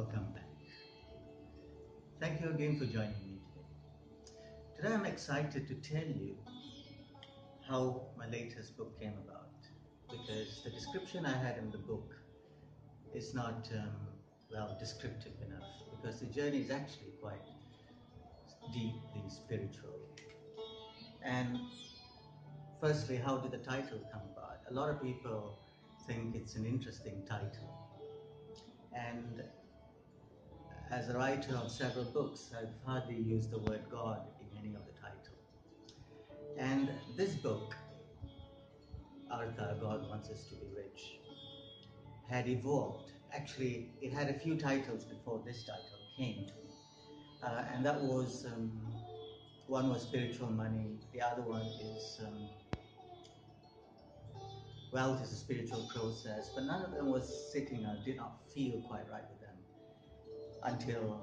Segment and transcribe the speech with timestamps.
[0.00, 0.48] welcome back.
[2.20, 4.46] Thank you again for joining me today.
[4.74, 6.36] Today I'm excited to tell you
[7.68, 9.58] how my latest book came about
[10.10, 12.14] because the description I had in the book
[13.12, 13.90] is not um,
[14.50, 17.44] well descriptive enough because the journey is actually quite
[18.72, 19.98] deeply spiritual.
[21.22, 21.58] And
[22.80, 24.60] firstly, how did the title come about?
[24.70, 25.58] A lot of people
[26.06, 27.76] think it's an interesting title.
[28.94, 29.42] And
[30.90, 34.82] as a writer of several books, I've hardly used the word God in any of
[34.86, 35.54] the titles.
[36.58, 37.76] And this book,
[39.30, 41.20] Artha, God Wants Us to Be Rich,
[42.28, 43.12] had evolved.
[43.32, 45.84] Actually, it had a few titles before this title
[46.16, 46.70] came to me.
[47.42, 48.72] Uh, and that was um,
[49.68, 52.48] one was spiritual money, the other one is um,
[54.92, 58.82] wealth is a spiritual process, but none of them was sitting or did not feel
[58.88, 59.49] quite right with them
[60.64, 61.20] until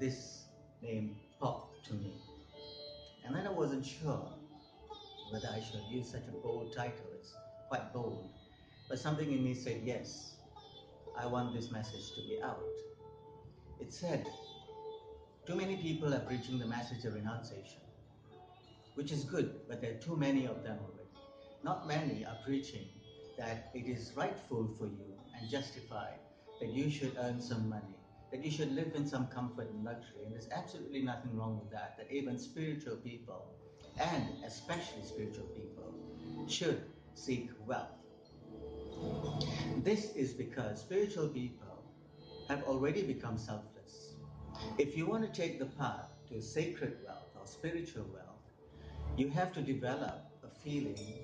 [0.00, 0.44] this
[0.82, 2.12] name popped to me.
[3.24, 4.28] And then I wasn't sure
[5.30, 7.06] whether I should use such a bold title.
[7.18, 7.34] It's
[7.68, 8.30] quite bold.
[8.88, 10.36] But something in me said, yes,
[11.16, 12.62] I want this message to be out.
[13.80, 14.26] It said,
[15.46, 17.80] too many people are preaching the message of renunciation,
[18.94, 21.08] which is good, but there are too many of them already.
[21.62, 22.86] Not many are preaching
[23.36, 26.18] that it is rightful for you and justified
[26.60, 27.97] that you should earn some money,
[28.30, 30.24] that you should live in some comfort and luxury.
[30.24, 33.46] And there's absolutely nothing wrong with that, that even spiritual people,
[33.98, 35.94] and especially spiritual people,
[36.46, 36.82] should
[37.14, 37.88] seek wealth.
[39.78, 41.84] This is because spiritual people
[42.48, 44.14] have already become selfless.
[44.76, 48.26] If you want to take the path to sacred wealth or spiritual wealth,
[49.16, 51.14] you have to develop a feeling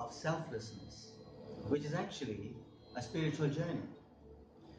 [0.00, 1.12] of selflessness
[1.68, 2.54] which is actually
[2.96, 3.88] a spiritual journey.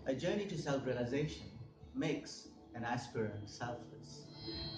[0.06, 1.48] A journey to self realization
[1.96, 4.26] makes an aspirant selfless.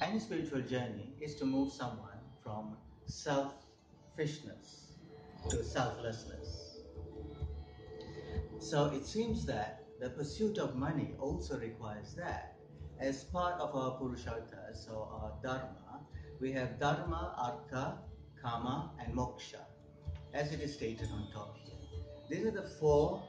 [0.01, 4.93] Any spiritual journey is to move someone from selfishness
[5.49, 6.79] to selflessness.
[8.59, 12.55] So it seems that the pursuit of money also requires that.
[12.99, 16.01] As part of our Purusharthas or our Dharma,
[16.39, 17.99] we have Dharma, Artha,
[18.41, 19.61] Kama, and Moksha,
[20.33, 21.75] as it is stated on top here.
[22.29, 23.23] These are the four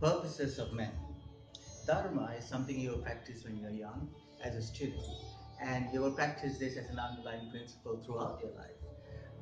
[0.00, 0.92] purposes of man.
[1.90, 4.08] Dharma is something you practice when you're young
[4.44, 5.02] as a student,
[5.60, 8.78] and you will practice this as an underlying principle throughout your life,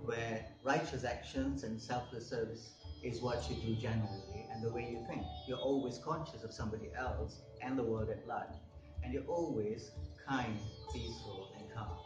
[0.02, 2.70] where righteous actions and selfless service
[3.04, 5.20] is what you do generally and the way you think.
[5.46, 8.56] You're always conscious of somebody else and the world at large,
[9.04, 9.90] and you're always
[10.26, 10.58] kind,
[10.90, 11.98] peaceful, and calm.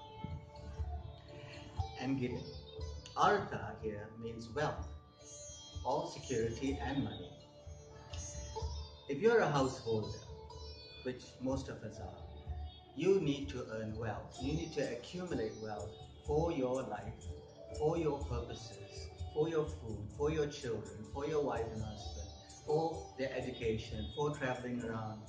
[2.00, 2.42] And giving.
[3.16, 4.88] Artha here means wealth
[5.84, 7.31] all security and money.
[9.08, 10.19] If you're a householder,
[11.04, 12.22] which most of us are,
[12.96, 14.38] you need to earn wealth.
[14.42, 15.90] You need to accumulate wealth
[16.26, 17.14] for your life,
[17.78, 22.28] for your purposes, for your food, for your children, for your wife and husband,
[22.66, 25.22] for their education, for traveling around,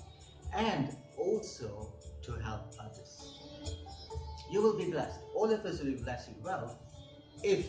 [0.54, 3.40] and also to help others.
[4.52, 5.20] You will be blessed.
[5.34, 6.78] All of us will be blessed with wealth
[7.44, 7.68] if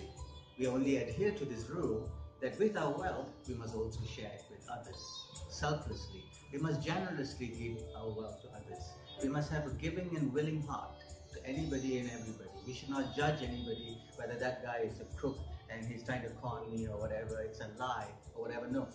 [0.59, 2.09] we only adhere to this rule
[2.41, 5.03] that with our wealth, we must also share it with others
[5.48, 6.25] selflessly.
[6.54, 8.84] We must generously give our wealth to others.
[9.20, 12.48] We must have a giving and willing heart to anybody and everybody.
[12.65, 15.37] We should not judge anybody whether that guy is a crook
[15.69, 18.06] and he's trying to con me or whatever, it's a lie
[18.37, 18.69] or whatever.
[18.69, 18.87] No.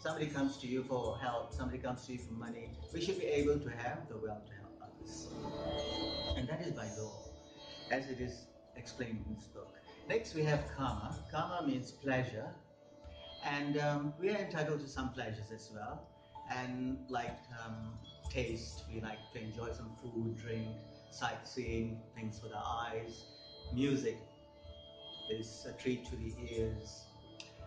[0.00, 2.70] Somebody comes to you for help, somebody comes to you for money.
[2.92, 5.26] We should be able to have the wealth to help others.
[6.36, 7.10] And that is by law,
[7.90, 9.74] as it is explained in this book.
[10.08, 11.18] Next, we have kama.
[11.32, 12.46] Kama means pleasure,
[13.44, 16.06] and um, we are entitled to some pleasures as well.
[16.50, 17.94] And like um,
[18.30, 20.68] taste, we like to enjoy some food, drink,
[21.10, 23.24] sightseeing, things for the eyes.
[23.72, 24.18] Music
[25.30, 27.04] is a treat to the ears.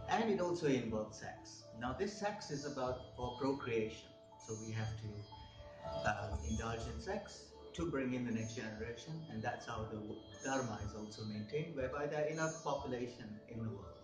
[0.10, 1.64] And it also involves sex.
[1.80, 4.08] Now, this sex is about for procreation.
[4.46, 7.44] So we have to uh, indulge in sex
[7.74, 9.14] to bring in the next generation.
[9.32, 10.00] And that's how the
[10.44, 13.98] Dharma is also maintained, whereby there are enough population in the world.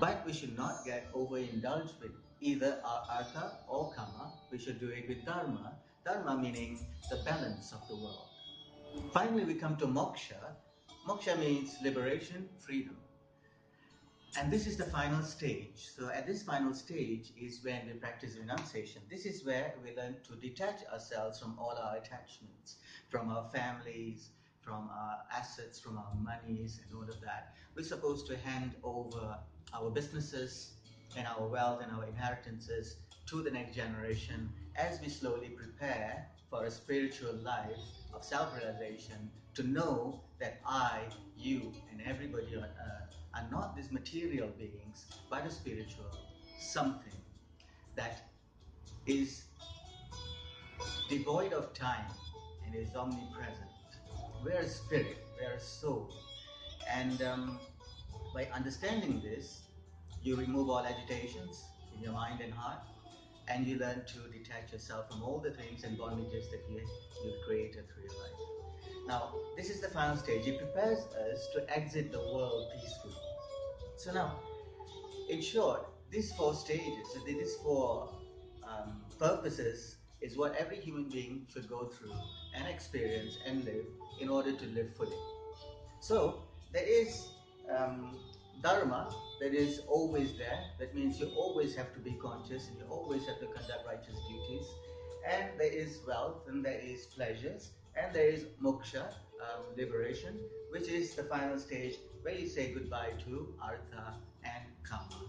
[0.00, 4.32] But we should not get overindulged with either artha or kama.
[4.50, 5.74] We should do it with dharma.
[6.04, 8.28] Dharma meaning the balance of the world.
[9.12, 10.54] Finally, we come to moksha.
[11.06, 12.96] Moksha means liberation, freedom.
[14.38, 15.88] And this is the final stage.
[15.96, 19.02] So at this final stage is when we practice renunciation.
[19.10, 22.76] This is where we learn to detach ourselves from all our attachments,
[23.08, 24.30] from our families,
[24.60, 27.54] from our assets, from our monies and all of that.
[27.74, 29.38] We're supposed to hand over
[29.72, 30.74] our businesses
[31.16, 32.96] and our wealth and our inheritances
[33.26, 37.78] to the next generation as we slowly prepare for a spiritual life
[38.14, 41.00] of self realization to know that I,
[41.36, 46.06] you, and everybody on earth are not these material beings but a spiritual
[46.58, 47.12] something
[47.96, 48.28] that
[49.06, 49.44] is
[51.08, 52.06] devoid of time
[52.64, 53.70] and is omnipresent.
[54.44, 56.10] We're a spirit, we're a soul.
[56.90, 57.58] And um,
[58.34, 59.62] by understanding this,
[60.22, 61.64] you remove all agitations
[61.96, 62.80] in your mind and heart,
[63.48, 66.80] and you learn to detach yourself from all the things and bondages that you,
[67.24, 68.32] you've created through your life.
[69.06, 70.46] Now, this is the final stage.
[70.46, 73.14] It prepares us to exit the world peacefully.
[73.96, 74.38] So now,
[75.30, 78.10] in short, these four stages, these four
[78.62, 82.12] um, purposes is what every human being should go through
[82.54, 83.86] and experience and live
[84.20, 85.16] in order to live fully.
[86.00, 86.42] So
[86.72, 87.28] there is
[87.74, 88.16] um,
[88.62, 90.58] dharma that is always there.
[90.78, 94.18] That means you always have to be conscious and you always have to conduct righteous
[94.28, 94.66] duties.
[95.28, 99.06] And there is wealth and there is pleasures and there is moksha,
[99.40, 100.38] um, liberation,
[100.70, 104.14] which is the final stage where you say goodbye to artha
[104.44, 105.28] and kama.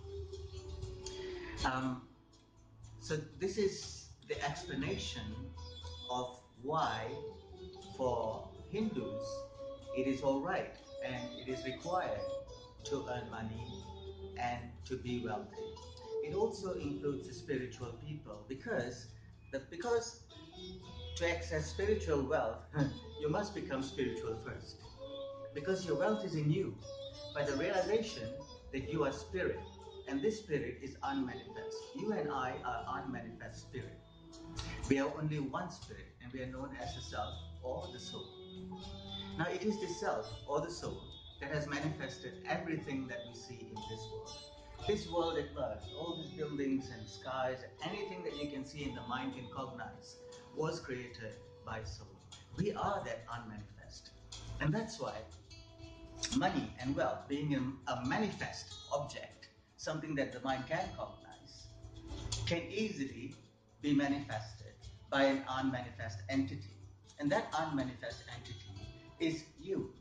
[1.66, 2.02] Um,
[3.00, 5.24] so this is the explanation
[6.10, 7.06] of why
[7.98, 9.26] for Hindus
[9.98, 12.20] it is all right and it is required
[12.86, 13.79] to earn money
[14.42, 15.58] and to be wealthy.
[16.24, 19.08] It also includes the spiritual people because
[19.52, 20.22] the, because
[21.18, 22.60] to access spiritual wealth
[23.20, 24.78] you must become spiritual first
[25.54, 26.76] because your wealth is in you
[27.34, 28.30] by the realization
[28.72, 29.60] that you are spirit
[30.08, 31.78] and this spirit is unmanifest.
[31.96, 34.00] You and I are unmanifest spirit.
[34.90, 37.34] We are only one spirit and we are known as the self
[37.64, 38.26] or the soul.
[39.38, 41.02] Now it is the self or the soul
[41.40, 44.32] that has manifested everything that we see in this world.
[44.88, 48.96] This world at large, all these buildings and skies, anything that you can see in
[48.96, 50.18] the mind can cognize,
[50.56, 51.34] was created
[51.66, 52.08] by soul.
[52.58, 54.12] We are that unmanifest.
[54.62, 55.14] And that's why
[56.38, 57.56] money and wealth being
[57.88, 59.40] a manifest object
[59.80, 61.68] something that the mind can cognize,
[62.46, 63.34] can easily
[63.82, 64.74] be manifested
[65.10, 66.76] by an unmanifest entity.
[67.18, 68.70] And that unmanifest entity
[69.20, 69.94] is you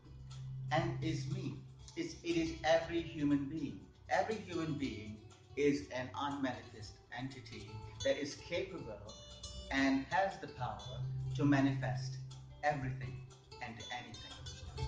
[0.73, 1.55] and is me.
[1.97, 3.81] It's, it is every human being.
[4.11, 5.17] Every human being
[5.57, 7.71] is an unmanifest entity
[8.05, 9.13] that is capable
[9.71, 11.01] and has the power
[11.35, 12.13] to manifest
[12.63, 13.17] everything
[13.63, 14.87] and anything.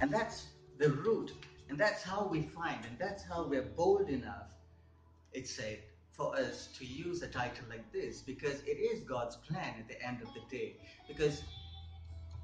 [0.00, 0.46] And that's
[0.78, 1.32] the root
[1.70, 4.48] and that's how we find, and that's how we're bold enough,
[5.32, 5.78] it's said,
[6.10, 10.04] for us to use a title like this because it is God's plan at the
[10.04, 10.74] end of the day.
[11.06, 11.44] Because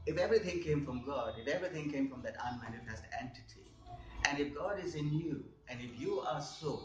[0.06, 3.70] if everything came from God, if everything came from that unmanifest entity,
[4.28, 6.80] and if God is in you, and if you are so,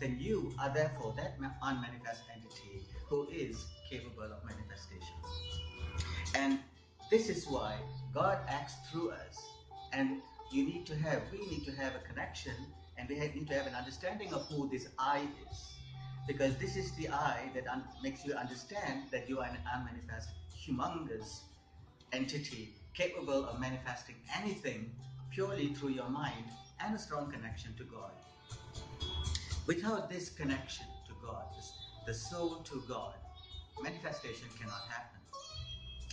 [0.00, 5.16] then you are therefore that unmanifest entity who is capable of manifestation.
[6.34, 6.58] And
[7.10, 7.76] this is why
[8.14, 9.38] God acts through us.
[9.92, 10.20] And
[10.52, 12.52] you need to have, we need to have a connection
[12.98, 15.74] and we need to have an understanding of who this I is.
[16.26, 17.64] Because this is the I that
[18.02, 21.40] makes you understand that you are an unmanifest, humongous
[22.12, 24.90] entity capable of manifesting anything
[25.30, 26.44] purely through your mind
[26.80, 28.10] and a strong connection to God.
[29.66, 31.72] Without this connection to God, this,
[32.06, 33.14] the soul to God,
[33.82, 35.20] manifestation cannot happen.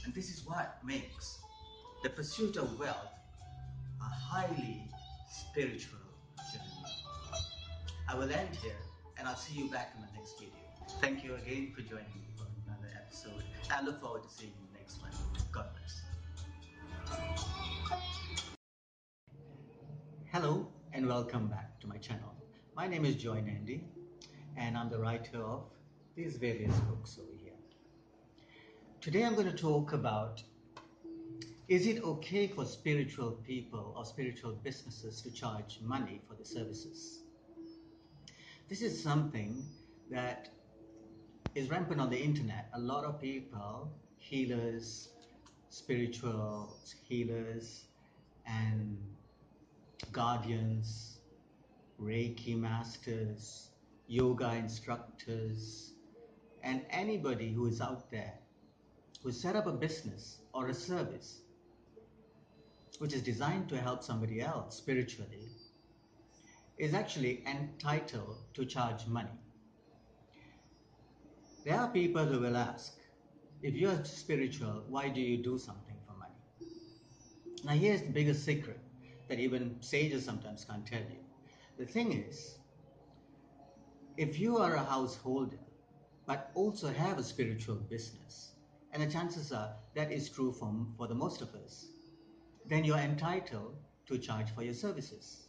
[0.04, 1.40] And this is what makes
[2.04, 3.14] the pursuit of wealth
[4.02, 4.84] a highly
[5.32, 6.00] spiritual
[6.52, 6.86] journey.
[8.08, 8.78] I will end here
[9.18, 10.54] and I'll see you back in the next video.
[11.02, 13.44] Thank you again for joining me for another episode.
[13.72, 15.35] I look forward to seeing you next one.
[20.32, 22.34] Hello and welcome back to my channel.
[22.76, 23.86] My name is Joy Nandi
[24.58, 25.64] and I'm the writer of
[26.16, 27.54] these various books over here.
[29.00, 30.44] Today I'm going to talk about
[31.70, 37.22] is it okay for spiritual people or spiritual businesses to charge money for the services?
[38.68, 39.64] This is something
[40.12, 40.50] that
[41.56, 42.70] is rampant on the internet.
[42.74, 45.10] A lot of people, healers,
[45.75, 47.88] spiritual healers,
[48.48, 48.98] and
[50.13, 51.20] guardians,
[52.01, 53.72] Reiki masters,
[54.08, 55.91] yoga instructors,
[56.63, 58.36] and anybody who is out there
[59.22, 61.41] who set up a business or a service
[63.00, 65.50] which is designed to help somebody else spiritually,
[66.77, 69.39] is actually entitled to charge money.
[71.65, 72.95] There are people who will ask,
[73.65, 76.69] if you're spiritual, why do you do something for money?
[77.63, 78.79] Now, here's the biggest secret
[79.27, 81.24] that even sages sometimes can't tell you.
[81.79, 82.60] The thing is,
[84.17, 85.57] if you are a householder
[86.27, 88.51] but also have a spiritual business,
[88.93, 91.88] and the chances are that is true for, for the most of us,
[92.67, 95.48] then you're entitled to charge for your services.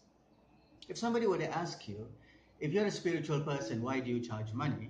[0.88, 2.08] If somebody were to ask you,
[2.60, 4.88] if you're a spiritual person, why do you charge money?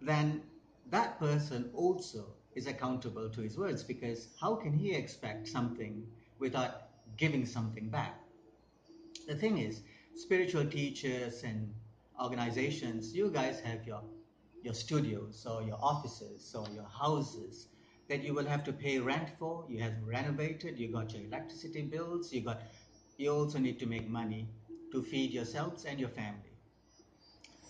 [0.00, 0.42] Then
[0.90, 6.06] that person also is accountable to his words because how can he expect something
[6.38, 8.20] without giving something back?
[9.26, 9.80] The thing is,
[10.14, 11.74] spiritual teachers and
[12.20, 14.02] organizations, you guys have your
[14.62, 17.68] your studios or your offices or your houses
[18.08, 19.66] that you will have to pay rent for.
[19.68, 22.62] You have renovated, you got your electricity bills, you got
[23.16, 24.48] you also need to make money
[24.92, 26.54] to feed yourselves and your family.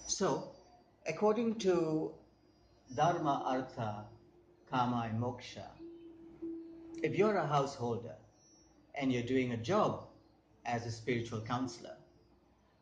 [0.07, 0.53] So,
[1.07, 2.13] according to
[2.93, 4.05] Dharma, Artha,
[4.71, 5.67] Kama, and Moksha,
[7.03, 8.15] if you're a householder
[8.95, 10.07] and you're doing a job
[10.65, 11.97] as a spiritual counselor,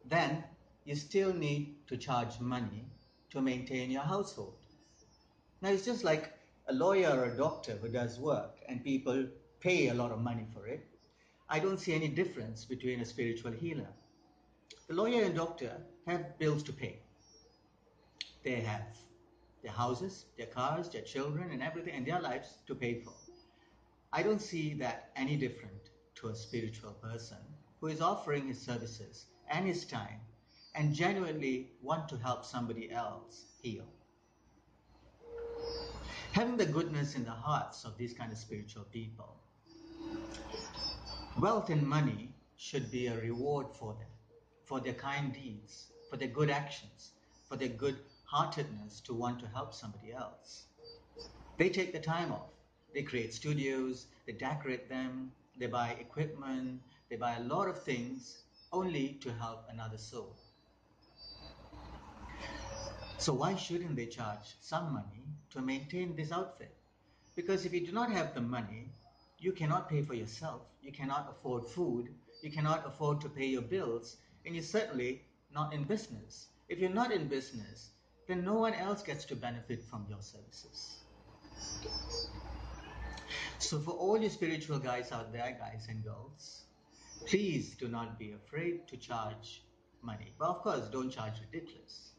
[0.05, 0.45] then
[0.85, 2.85] you still need to charge money
[3.31, 4.55] to maintain your household.
[5.63, 6.33] Now, it's just like
[6.69, 9.27] a lawyer or a doctor who does work and people
[9.61, 10.85] pay a lot of money for it.
[11.49, 13.89] I don't see any difference between a spiritual healer.
[14.89, 16.99] The lawyer and doctor have bills to pay.
[18.43, 18.83] They have
[19.63, 23.15] their houses, their cars, their children, and everything, and their lives to pay for.
[24.13, 27.39] I don't see that any different to a spiritual person
[27.81, 30.21] who is offering his services and his time
[30.75, 33.87] and genuinely want to help somebody else heal.
[36.33, 39.37] Having the goodness in the hearts of these kind of spiritual people,
[41.39, 44.09] wealth and money should be a reward for them,
[44.65, 47.13] for their kind deeds, for their good actions,
[47.49, 47.99] for their good
[48.33, 50.65] heartedness to want to help somebody else.
[51.59, 52.49] They take the time off.
[52.95, 58.39] They create studios, they decorate them, they buy equipment, they buy a lot of things
[58.73, 60.35] only to help another soul.
[63.19, 66.75] So why shouldn't they charge some money to maintain this outfit?
[67.37, 68.89] Because if you do not have the money,
[69.39, 72.09] you cannot pay for yourself, you cannot afford food,
[72.41, 75.23] you cannot afford to pay your bills, and you're certainly
[75.53, 76.47] not in business.
[76.71, 77.91] If you're not in business,
[78.29, 80.99] then no one else gets to benefit from your services.
[83.59, 86.65] So, for all you spiritual guys out there, guys and girls,
[87.27, 89.63] please do not be afraid to charge
[90.03, 90.35] money.
[90.39, 92.13] But of course, don't charge ridiculous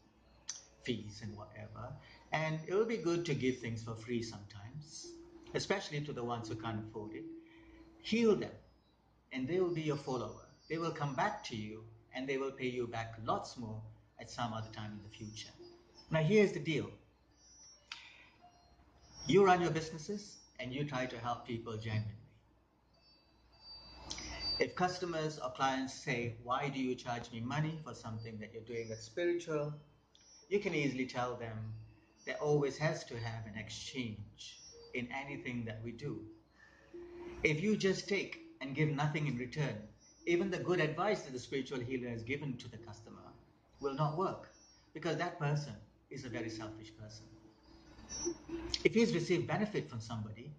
[0.82, 1.92] fees and whatever.
[2.32, 5.12] And it will be good to give things for free sometimes,
[5.54, 7.24] especially to the ones who can't afford it.
[8.02, 8.50] Heal them,
[9.32, 10.48] and they will be your follower.
[10.68, 11.84] They will come back to you
[12.14, 13.82] and they will pay you back lots more
[14.20, 15.50] at some other time in the future.
[16.14, 16.90] Now, here's the deal
[19.26, 22.14] you run your businesses and you try to help people genuinely.
[24.60, 28.62] If customers or clients say, Why do you charge me money for something that you're
[28.62, 29.74] doing that's spiritual?
[30.48, 31.58] you can easily tell them
[32.26, 34.60] there always has to have an exchange
[34.92, 36.20] in anything that we do.
[37.42, 39.76] If you just take and give nothing in return,
[40.26, 43.32] even the good advice that the spiritual healer has given to the customer
[43.80, 44.52] will not work
[44.92, 45.74] because that person
[46.14, 47.26] is a very selfish person.
[48.84, 50.52] If he has received benefit from somebody,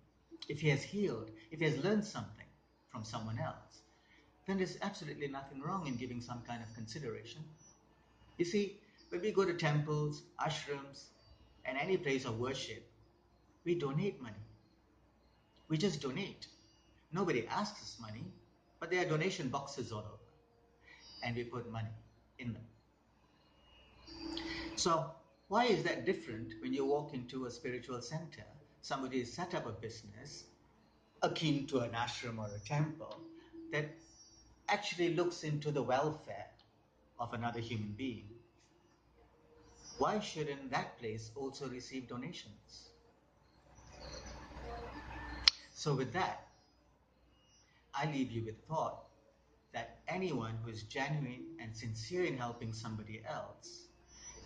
[0.49, 2.45] if he has healed, if he has learned something
[2.89, 3.81] from someone else,
[4.45, 7.41] then there's absolutely nothing wrong in giving some kind of consideration.
[8.37, 11.05] You see, when we go to temples, ashrams,
[11.63, 12.85] and any place of worship,
[13.63, 14.35] we donate money.
[15.69, 16.47] We just donate.
[17.11, 18.25] Nobody asks us money,
[18.79, 20.25] but there are donation boxes all over.
[21.23, 21.89] And we put money
[22.37, 22.63] in them.
[24.75, 25.11] So,
[25.55, 28.43] why is that different when you walk into a spiritual center?
[28.81, 30.43] Somebody has set up a business
[31.23, 33.21] akin to an ashram or a temple
[33.71, 33.85] that
[34.67, 36.49] actually looks into the welfare
[37.17, 38.27] of another human being
[39.97, 42.89] why shouldn't that place also receive donations?
[45.73, 46.49] So, with that,
[47.93, 49.05] I leave you with the thought
[49.71, 53.84] that anyone who is genuine and sincere in helping somebody else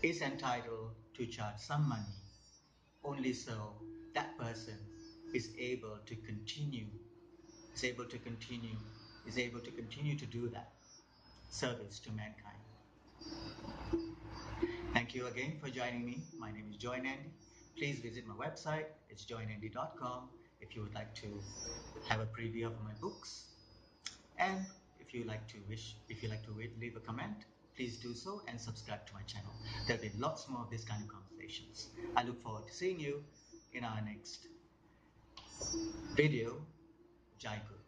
[0.02, 2.16] is entitled to charge some money,
[3.04, 3.74] only so
[4.14, 4.78] that person
[5.34, 6.86] is able to continue,
[7.76, 8.78] is able to continue,
[9.28, 10.72] is able to continue to do that
[11.50, 12.56] service to mankind.
[14.94, 16.24] Thank you again for joining me.
[16.38, 17.32] My name is Joy Nandi.
[17.78, 18.86] Please visit my website.
[19.10, 20.30] It's joynandi.com
[20.62, 21.28] if you would like to
[22.08, 23.46] have a preview of my books.
[24.38, 24.66] And
[25.00, 27.46] if you like to wish, if you like to leave a comment,
[27.80, 29.54] please do so and subscribe to my channel.
[29.88, 31.88] There'll be lots more of this kind of conversations.
[32.18, 33.24] I look forward to seeing you
[33.72, 34.48] in our next
[36.14, 36.58] video.
[37.40, 37.79] Jai Guru.